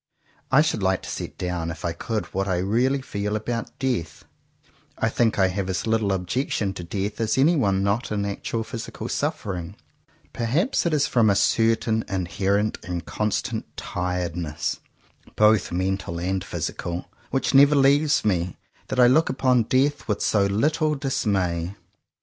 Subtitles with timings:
[0.51, 4.23] I should like to set down, if I could what I really feel about death.
[4.97, 9.07] I think I have as little objection to death as anyone not in actual physical
[9.07, 9.75] suffering.
[10.33, 14.79] Perhaps it is from a certain inherent and constant tired ness,
[15.35, 18.57] both mental and physical, which never leaves me,
[18.87, 21.75] that I look upon death with so little dismay.